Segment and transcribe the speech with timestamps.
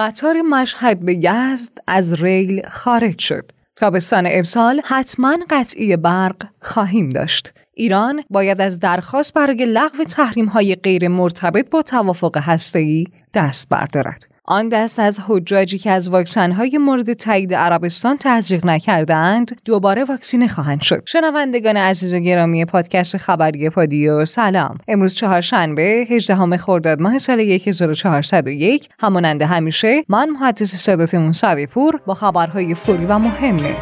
[0.00, 3.50] قطار مشهد به یزد از ریل خارج شد.
[3.76, 7.52] تابستان امسال حتما قطعی برق خواهیم داشت.
[7.74, 14.24] ایران باید از درخواست برای لغو تحریم های غیر مرتبط با توافق هسته‌ای دست بردارد.
[14.50, 20.80] آن دست از حجاجی که از های مورد تایید عربستان تزریق نکردند دوباره واکسینه خواهند
[20.80, 21.02] شد.
[21.06, 24.78] شنوندگان عزیز و گرامی پادکست خبری پادیو سلام.
[24.88, 32.14] امروز چهارشنبه 18 خرداد ماه سال 1401 همانند همیشه من محدث صدات موسوی پور با
[32.14, 33.76] خبرهای فوری و مهمه.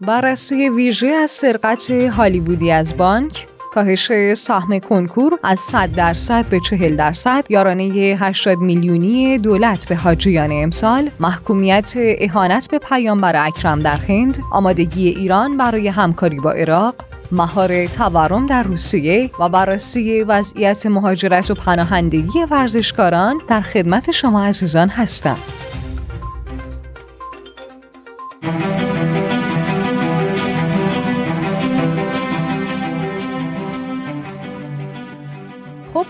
[0.00, 6.96] بررسی ویژه از سرقت هالیوودی از بانک کاهش سهم کنکور از 100 درصد به 40
[6.96, 7.44] درصد.
[7.48, 11.10] یارانه 80 میلیونی دولت به حاجیان امسال.
[11.20, 14.38] محکومیت اهانت به پیامبر اکرم در هند.
[14.52, 16.94] آمادگی ایران برای همکاری با عراق.
[17.32, 24.88] مهار تورم در روسیه و بررسی وضعیت مهاجرت و پناهندگی ورزشکاران در خدمت شما عزیزان
[24.88, 25.36] هستم.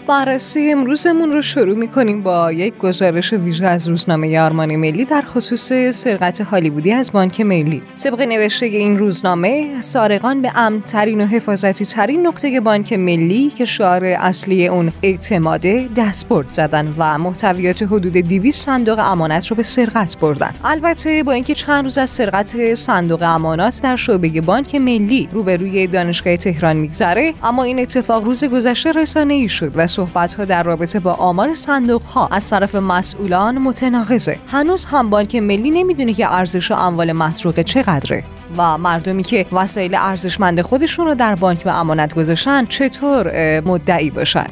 [0.07, 5.73] بررسی امروزمون رو شروع می‌کنیم با یک گزارش ویژه از روزنامه آرمان ملی در خصوص
[5.97, 7.83] سرقت هالیوودی از بانک ملی.
[8.05, 14.05] طبق نوشته این روزنامه سارقان به امترین و حفاظتی ترین نقطه بانک ملی که شعار
[14.05, 20.53] اصلی اون اعتماده دستبرد زدن و محتویات حدود 200 صندوق امانت رو به سرقت بردن.
[20.65, 26.37] البته با اینکه چند روز از سرقت صندوق امانات در شعبه بانک ملی روبروی دانشگاه
[26.37, 31.01] تهران میگذره اما این اتفاق روز گذشته رسانه ای شد و صحبت ها در رابطه
[31.01, 34.39] با آمار صندوق ها از طرف مسئولان متناقضه.
[34.49, 38.25] هنوز هم بانک ملی نمی‌دونه که ارزش اموال مسروقه چقدره.
[38.59, 44.47] و مردمی که وسایل ارزشمند خودشون رو در بانک به امانت گذاشتن چطور مدعی باشن؟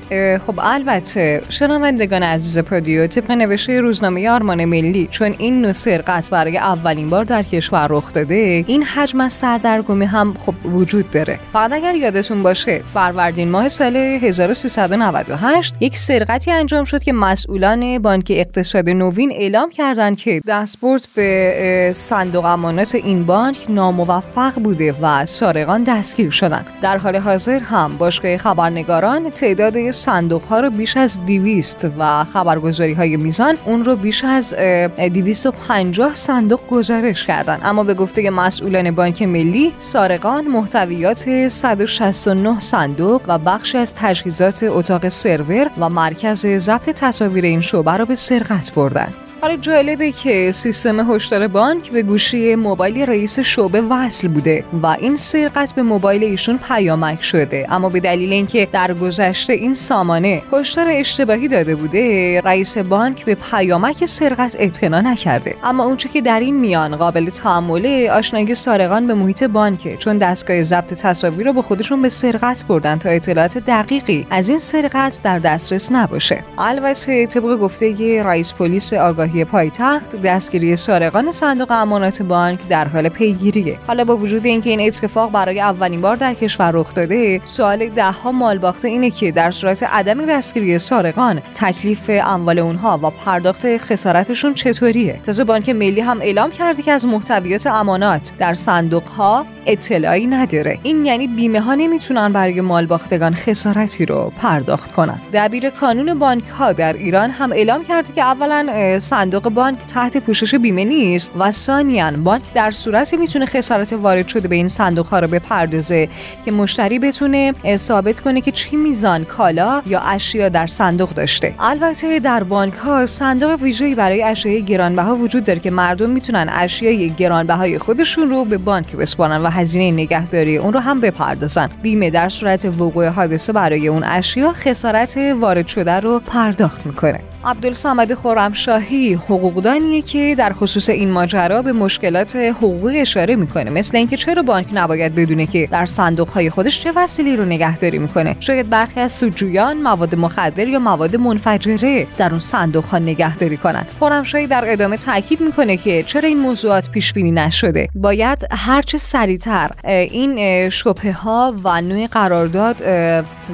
[0.46, 6.58] خب البته شنوندگان عزیز پادیو طبق نوشته روزنامه آرمان ملی چون این نوع سرقت برای
[6.58, 11.38] اولین بار در کشور رخ داده این حجم از سردرگمی هم خب وجود داره.
[11.52, 18.26] فقط اگر یادتون باشه فروردین ماه سال 1398 یک سرقتی انجام شد که مسئولان بانک
[18.30, 23.56] اقتصاد نوین اعلام کردند که دستبرد به صندوق امانات این بانک
[23.92, 26.66] ناموفق بوده و سارقان دستگیر شدند.
[26.82, 32.92] در حال حاضر هم باشگاه خبرنگاران تعداد صندوق ها رو بیش از 200 و خبرگزاری
[32.92, 37.60] های میزان اون رو بیش از 250 صندوق گزارش کردند.
[37.64, 45.08] اما به گفته مسئولان بانک ملی سارقان محتویات 169 صندوق و بخشی از تجهیزات اتاق
[45.08, 49.14] سرور و مرکز ضبط تصاویر این شعبه را به سرقت بردند.
[49.42, 55.16] حالا جالبه که سیستم هشدار بانک به گوشی موبایل رئیس شعبه وصل بوده و این
[55.16, 57.66] سرقت به موبایل ایشون پیامک شده.
[57.70, 63.34] اما به دلیل اینکه در گذشته این سامانه هشدار اشتباهی داده بوده رئیس بانک به
[63.34, 65.54] پیامک سرقت اطلاع نکرده.
[65.64, 70.62] اما اونچه که در این میان قابل تحمله آشنایی سارقان به محیط بانکه چون دستگاه
[70.62, 75.38] ضبط تصاویر رو به خودشون به سرقت بردن تا اطلاعات دقیقی از این سرقت در
[75.38, 76.44] دسترس نباشه.
[76.58, 83.08] البته طبق گفته رئیس پلیس آگاهی آگاهی پایتخت دستگیری سارقان صندوق امانات بانک در حال
[83.08, 83.78] پیگیریه.
[83.86, 88.32] حالا با وجود اینکه این اتفاق برای اولین بار در کشور رخ داده سوال دهها
[88.32, 94.54] مال باخته اینه که در صورت عدم دستگیری سارقان تکلیف اموال اونها و پرداخت خسارتشون
[94.54, 100.26] چطوریه؟ تازه بانک ملی هم اعلام کرده که از محتویات امانات در صندوق ها اطلاعی
[100.26, 100.78] نداره.
[100.82, 105.20] این یعنی بیمه ها نمی‌تونن برای مال باختگان خسارتی رو پرداخت کنن.
[105.32, 110.54] دبیر کانون بانک ها در ایران هم اعلام کرده که اولا صندوق بانک تحت پوشش
[110.54, 115.18] بیمه نیست و ثانیا بانک در صورتی می‌تونه خسارت وارد شده به این صندوق ها
[115.18, 116.08] رو بپردازه
[116.44, 121.54] که مشتری بتونه ثابت کنه که چی میزان کالا یا اشیا در صندوق داشته.
[121.60, 127.10] البته در بانک ها صندوق ویژه‌ای برای اشیاء گرانبها وجود داره که مردم می‌تونن اشیای
[127.10, 131.70] گرانبهای خودشون رو به بانک بسپارن و هزینه نگهداری اون رو هم بپردازن.
[131.82, 137.20] بیمه در صورت وقوع حادثه برای اون اشیا خسارت وارد شده رو پرداخت می‌کنه.
[137.44, 143.70] عبدالصمد خرمشاهی حقوقدانیه که در خصوص این ماجرا به مشکلات حقوقی اشاره می‌کنه.
[143.70, 147.98] مثل اینکه چرا بانک نباید بدونه که در صندوق های خودش چه وسیلی رو نگهداری
[147.98, 153.56] می‌کنه؟ شاید برخی از سودجویان مواد مخدر یا مواد منفجره در اون صندوق ها نگهداری
[153.56, 153.86] کنن.
[154.00, 159.70] خرمشاهی در ادامه تاکید می‌کنه که چرا این موضوعات پیش بینی نشده؟ باید هرچه سریعتر
[159.84, 162.76] این شبهه ها و نوع قرارداد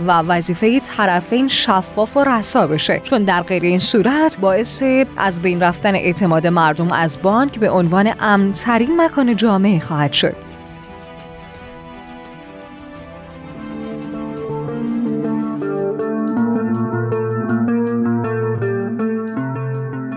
[0.06, 3.00] و وظیفه طرفین شفاف و رسا بشه.
[3.04, 4.82] چون در غیر این صورت باعث
[5.16, 10.36] از بین رفتن اعتماد مردم از بانک به عنوان امنترین مکان جامعه خواهد شد.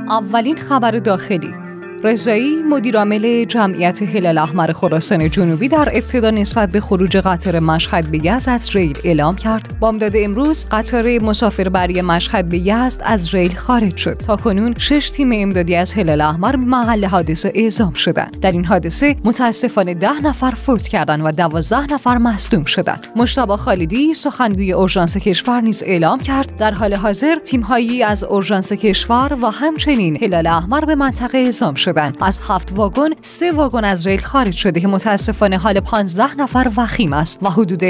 [0.10, 1.61] اولین خبر داخلی
[2.04, 8.26] رضایی مدیرعامل جمعیت هلال احمر خراسان جنوبی در ابتدا نسبت به خروج قطار مشهد به
[8.26, 9.80] یزد از ریل اعلام کرد.
[9.80, 14.18] بامداد امروز قطار مسافربری مشهد به یزد از ریل خارج شد.
[14.18, 18.40] تا کنون شش تیم امدادی از هلال احمر به محل حادثه اعزام شدند.
[18.40, 23.08] در این حادثه متاسفانه ده نفر فوت کردند و دوازده نفر مصدوم شدند.
[23.16, 26.56] مشتبه خالدی سخنگوی اورژانس کشور نیز اعلام کرد.
[26.58, 31.91] در حال حاضر تیمهایی از اورژانس کشور و همچنین هلال احمر به منطقه اعزام شد
[32.22, 37.14] از هفت واگن سه واگن از ریل خارج شده که متاسفانه حال 15 نفر وخیم
[37.14, 37.84] است و حدود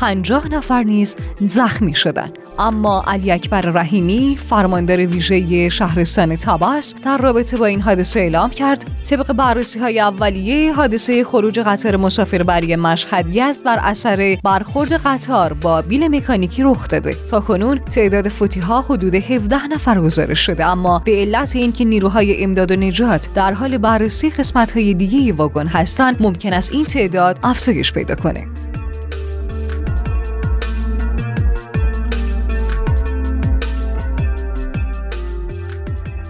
[0.00, 7.56] 50 نفر نیز زخمی شدند اما علی اکبر رحیمی فرماندار ویژه شهرستان تباس در رابطه
[7.56, 13.62] با این حادثه اعلام کرد طبق بررسی های اولیه حادثه خروج قطار مسافربری مشهد یزد
[13.62, 17.16] بر اثر برخورد قطار با بیل مکانیکی رخ داده.
[17.30, 22.44] تا کنون تعداد فوتی ها حدود 17 نفر گزارش شده اما به علت اینکه نیروهای
[22.44, 27.38] امداد و نجات در حال بررسی قسمت های دیگه واگن هستند ممکن است این تعداد
[27.42, 28.67] افزایش پیدا کنه.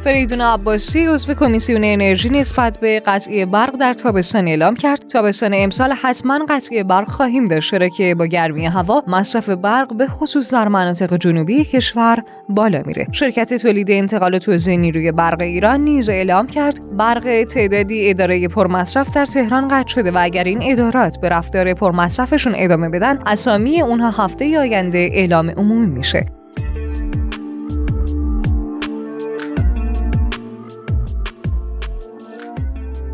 [0.04, 4.98] فریدون عباسی عضو کمیسیون انرژی نسبت به قطعی برق در تابستان اعلام کرد.
[4.98, 10.06] تابستان امسال حتما قطعی برق خواهیم داشت چرا که با گرمی هوا مصرف برق به
[10.06, 13.06] خصوص در مناطق جنوبی کشور بالا میره.
[13.12, 19.14] شرکت تولید انتقال و توزیع نیروی برق ایران نیز اعلام کرد برق تعدادی اداره پرمصرف
[19.14, 24.24] در تهران قطع شده و اگر این ادارات به رفتار پرمصرفشون ادامه بدن اسامی اونها
[24.24, 26.37] هفته آینده اعلام عمومی میشه.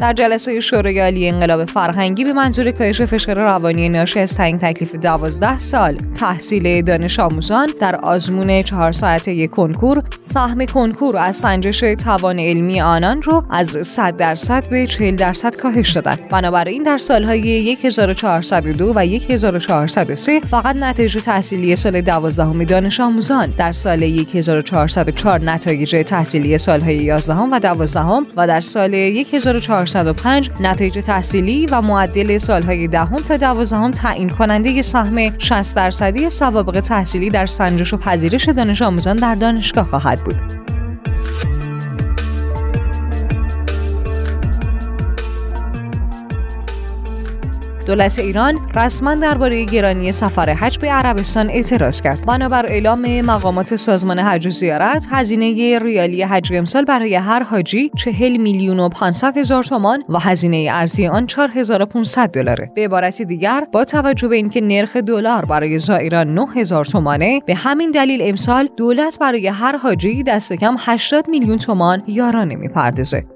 [0.05, 4.95] در جلسه شورای عالی انقلاب فرهنگی به منظور کاهش فشار روانی ناشی از تعیین تکلیف
[4.95, 12.39] 12 سال تحصیل دانش آموزان در آزمون چهار ساعته کنکور سهم کنکور از سنجش توان
[12.39, 18.93] علمی آنان رو از 100 درصد به 40 درصد کاهش دادند بنابراین در سالهای 1402
[18.95, 26.97] و 1403 فقط نتایج تحصیلی سال 12 دانش آموزان در سال 1404 نتایج تحصیلی سالهای
[26.97, 28.01] 11 و 12
[28.37, 34.82] و در سال 1400 405 نتایج تحصیلی و معدل سالهای دهم تا دوازدهم تعیین کننده
[34.82, 40.64] سهم 60 درصدی سوابق تحصیلی در سنجش و پذیرش دانش آموزان در دانشگاه خواهد بود.
[47.87, 52.27] دولت ایران رسما درباره گرانی سفر حج به عربستان اعتراض کرد.
[52.27, 58.37] بنابر اعلام مقامات سازمان حج و زیارت هزینه ریالی حج امسال برای هر حاجی 40
[58.37, 62.71] میلیون و 500 هزار تومان و هزینه ارزی آن 4500 دلاره.
[62.75, 67.91] به عبارتی دیگر با توجه به اینکه نرخ دلار برای زائران 9000 تومانه به همین
[67.91, 73.34] دلیل امسال دولت برای هر حاجی دست کم 80 میلیون تومان یارانه می‌پردازه.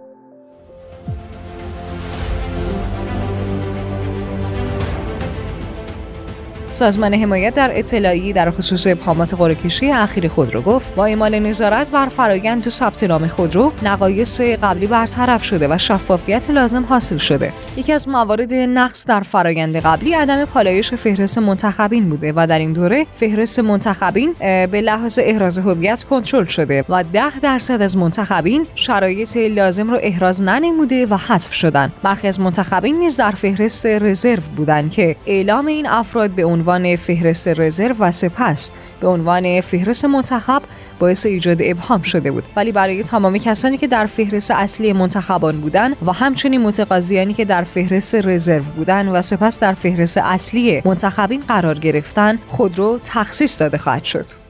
[6.79, 10.95] سازمان حمایت در اطلاعی در خصوص ابهامات قرعه‌کشی اخیر خودرو گفت.
[10.95, 16.51] با ایمان نظارت بر فرایند و ثبت نام خودرو نقایص قبلی برطرف شده و شفافیت
[16.51, 17.53] لازم حاصل شده.
[17.77, 22.73] یکی از موارد نقص در فرایند قبلی عدم پالایش فهرست منتخبین بوده و در این
[22.73, 24.35] دوره فهرست منتخبین
[24.71, 30.43] به لحاظ احراز هویت کنترل شده و ده درصد از منتخبین شرایط لازم رو احراز
[30.43, 31.93] ننموده و حذف شدن.
[32.03, 37.49] برخی از منتخبین نیز در فهرست رزرو بودند که اعلام این افراد به عنوان فهرست
[37.49, 38.71] رزرو و سپس
[39.01, 40.63] به عنوان فهرست منتخب
[40.99, 42.45] باعث ایجاد ابهام شده بود.
[42.57, 47.65] ولی برای تمام کسانی که در فهرست اصلی منتخبان بودند و همچنین متقاضیانی که در
[47.65, 54.05] فهرست رزرو بودند و سپس در فهرست اصلی منتخبین قرار گرفتن خودرو تخصیص داده خواهد
[54.05, 54.48] شد.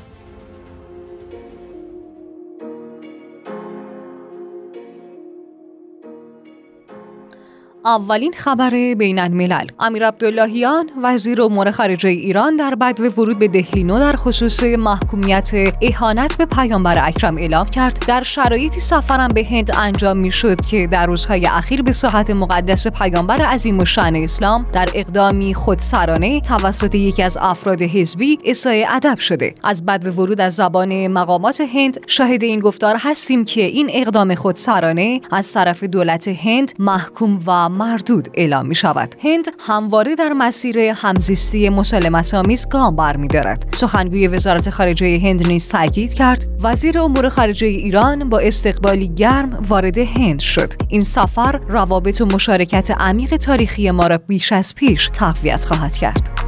[7.85, 9.67] اولین خبر بین الملل.
[9.81, 15.51] امیر عبداللهیان وزیر امور خارجه ایران در بعد ورود به دهلینو در خصوص محکومیت
[15.83, 18.05] اهانت به پیامبر اکرم اعلام کرد.
[18.09, 23.41] در شرایطی سفرم به هند انجام می‌شد که در روزهای اخیر به صحت مقدس پیامبر
[23.41, 29.55] عظیم و شان اسلام در اقدامی خودسرانه توسط یکی از افراد حزبی اسای ادب شده.
[29.65, 35.21] از بعد ورود از زبان مقامات هند شاهد این گفتار هستیم که این اقدام خودسرانه
[35.31, 41.69] از طرف دولت هند محکوم و مردود اعلام می شود هند همواره در مسیر همزیستی
[41.69, 43.75] مسالمت آمیز گام برمیدارد.
[43.75, 49.99] سخنگوی وزارت خارجه هند نیز تاکید کرد وزیر امور خارجه ایران با استقبالی گرم وارد
[49.99, 50.73] هند شد.
[50.89, 56.48] این سفر روابط و مشارکت عمیق تاریخی ما را بیش از پیش تقویت خواهد کرد.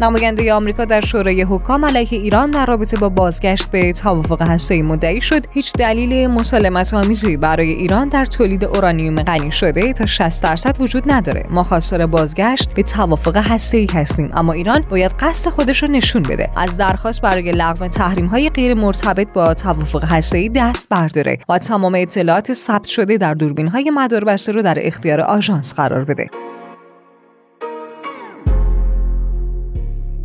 [0.00, 5.20] نماینده آمریکا در شورای حکام علیه ایران در رابطه با بازگشت به توافق هسته‌ای مدعی
[5.20, 5.46] شد.
[5.50, 11.12] هیچ دلیل مسالمت آمیزی برای ایران در تولید اورانیوم غنی شده تا 60 درصد وجود
[11.12, 11.42] نداره.
[11.50, 16.50] ما خواستار بازگشت به توافق هسته‌ای هستیم اما ایران باید قصد خودش رو نشون بده.
[16.56, 17.88] از درخواست برای لغو
[18.30, 23.90] های غیر مرتبط با توافق هسته‌ای دست برداره و تمام اطلاعات ثبت شده در دوربین‌های
[23.90, 26.26] مداربسته رو در اختیار آژانس قرار بده.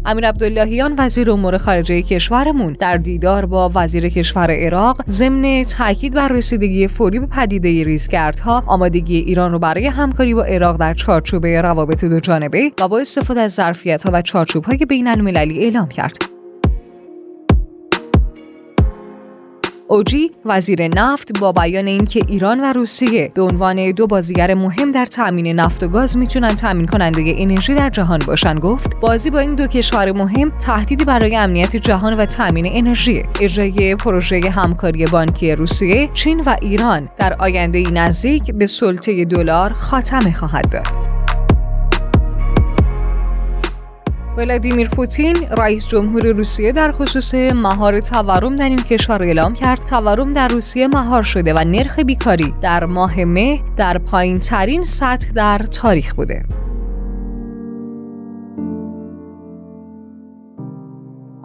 [0.05, 6.27] امیر عبداللهیان وزیر امور خارجه کشورمون در دیدار با وزیر کشور عراق ضمن تاکید بر
[6.27, 12.05] رسیدگی فوری به پدیده ریزگردها آمادگی ایران رو برای همکاری با عراق در چارچوب روابط
[12.05, 16.42] دو جانبه و با استفاده از ظرفیت ها و چارچوب های بین المللی اعلام کرد.
[19.87, 25.05] اوجی وزیر نفت با بیان اینکه ایران و روسیه به عنوان دو بازیگر مهم در
[25.05, 28.99] تامین نفت و گاز می‌تونن تامین کننده انرژی در جهان باشن گفت.
[28.99, 33.23] بازی با این دو کشور مهم تهدیدی برای امنیت جهان و تامین انرژی.
[33.41, 40.33] اجرای پروژه همکاری بانکی روسیه چین و ایران در آینده نزدیک به سلطه دلار خاتمه
[40.33, 41.12] خواهد داد.
[44.37, 50.31] ولادیمیر پوتین رئیس جمهور روسیه در خصوص مهار تورم در این کشور اعلام کرد تورم
[50.31, 55.57] در روسیه مهار شده و نرخ بیکاری در ماه مه در پایین ترین سطح در
[55.57, 56.45] تاریخ بوده.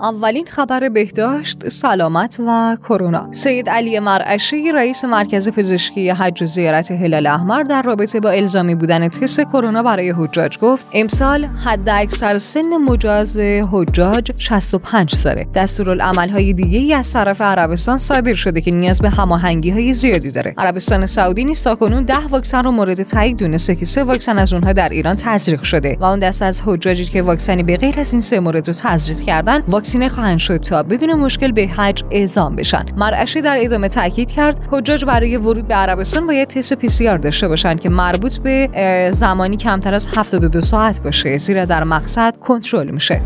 [0.00, 3.32] اولین خبر بهداشت سلامت و کرونا.
[3.32, 8.74] سید علی مرعشی رئیس مرکز پزشکی حج و زیارت هلال احمر در رابطه با الزامی
[8.74, 13.38] بودن تست کرونا برای حجاج گفت امسال حد اکثر سن مجاز
[13.72, 19.10] حجاج 65 ساله دستورالعمل های دیگه ای از طرف عربستان صادر شده که نیاز به
[19.10, 20.54] هماهنگی های زیادی داره.
[20.58, 24.72] عربستان سعودی نیز تاکنون ده واکسن رو مورد تایید دونسته که سه واکسن از اونها
[24.72, 28.22] در ایران تزریق شده و اون دست از حجاجی که واکسنی به غیر از این
[28.22, 32.84] سه مورد رو تزریق کردن واکسینه خواهند شد تا بدون مشکل به حج اعزام بشن.
[32.96, 37.18] مرعشی در ادامه تاکید کرد حجاج برای ورود به عربستان باید تست پی سی آر
[37.18, 38.68] داشته باشند که مربوط به
[39.12, 43.20] زمانی کمتر از 72 ساعت باشه زیرا در مقصد کنترل میشه.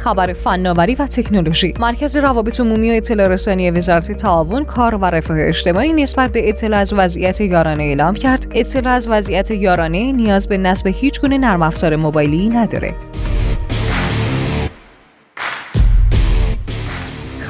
[0.00, 1.74] خبر فناوری و تکنولوژی.
[1.80, 6.80] مرکز روابط عمومی و اطلاع رسانی وزارت تعاون کار و رفاه اجتماعی نسبت به اطلاع
[6.80, 8.46] از وضعیت یارانه اعلام کرد.
[8.54, 12.94] اطلاع از وضعیت یارانه نیاز به نصب هیچ گونه نرم موبایلی نداره.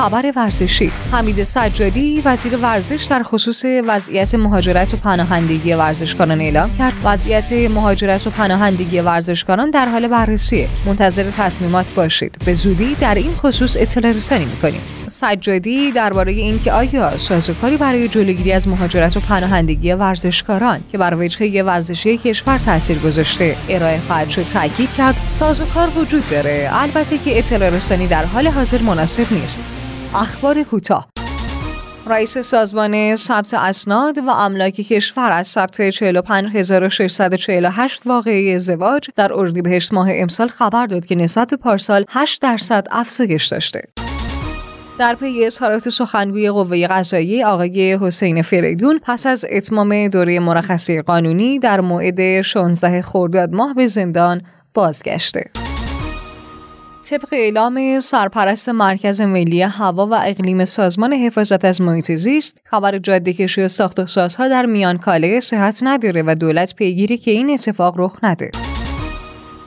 [0.00, 0.90] خبر ورزشی.
[1.12, 6.92] حمید سجادی وزیر ورزش در خصوص وضعیت مهاجرت و پناهندگی ورزشکاران اعلام کرد.
[7.04, 10.68] وضعیت مهاجرت و پناهندگی ورزشکاران در حال بررسی.
[10.86, 12.36] منتظر تصمیمات باشید.
[12.44, 14.80] به زودی در این خصوص اطلاع رسانی می‌کنیم.
[15.06, 21.62] سجادی درباره اینکه آیا سازوکاری برای جلوگیری از مهاجرت و پناهندگی ورزشکاران که بر وجهه
[21.62, 23.56] ورزشی کشور تاثیر گذاشته.
[23.68, 25.14] ارائه خواهد شد تاکید کرد.
[25.30, 26.70] سازوکار وجود داره.
[26.72, 29.60] البته که اطلاع رسانی در حال حاضر مناسب نیست.
[30.14, 31.08] اخبار کوتاه
[32.06, 40.08] رئیس سازمان ثبت اسناد و املاک کشور از ثبت 45648 واقعی ازدواج در اردیبهشت ماه
[40.12, 43.82] امسال خبر داد که نسبت به پارسال 8 درصد افزایش داشته.
[44.98, 51.58] در پی اظهارات سخنگوی قوه قضاییه آقای حسین فریدون پس از اتمام دوره مرخصی قانونی
[51.58, 54.42] در موعد 16 خرداد ماه به زندان
[54.74, 55.69] بازگشته.
[57.04, 63.32] طبق اعلام سرپرست مرکز ملی هوا و اقلیم سازمان حفاظت از محیط زیست خبر جاده
[63.32, 67.94] کشی ساخت و سازها در میان کاله صحت نداره و دولت پیگیری که این اتفاق
[67.98, 68.50] رخ نده.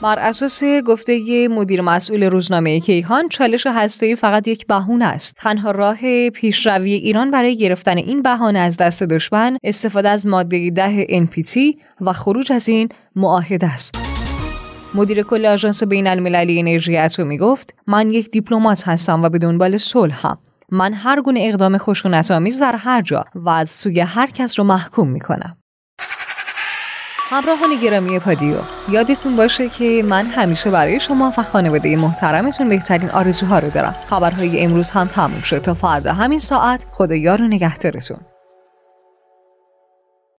[0.01, 5.35] بر اساس گفته مدیر مسئول روزنامه کیهان چالش هسته فقط یک بهونه است.
[5.35, 11.05] تنها راه پیشروی ایران برای گرفتن این بهانه از دست دشمن استفاده از ماده ده
[11.05, 11.59] NPT
[12.01, 14.02] و خروج از این معاهده است.
[14.95, 19.77] مدیر کل آژانس بین المللی انرژی اتمی گفت من یک دیپلمات هستم و به دنبال
[19.77, 20.37] صلحم
[20.71, 24.65] من هر گونه اقدام خشونت آمیز در هر جا و از سوی هر کس رو
[24.65, 25.57] محکوم می‌کنم.
[27.29, 28.55] همراهان گرامی پادیو
[28.89, 33.95] یادتون باشه که من همیشه برای شما و خانواده محترمتون بهترین آرزوها رو دارم.
[34.09, 35.57] خبرهای امروز هم تموم شد.
[35.57, 38.17] تا فردا همین ساعت خدا یار و نگهدارتون.